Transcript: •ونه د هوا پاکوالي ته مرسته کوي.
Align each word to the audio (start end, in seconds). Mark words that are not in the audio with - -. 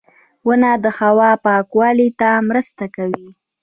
•ونه 0.47 0.71
د 0.83 0.85
هوا 0.99 1.31
پاکوالي 1.45 2.09
ته 2.19 2.29
مرسته 2.49 2.85
کوي. 2.95 3.27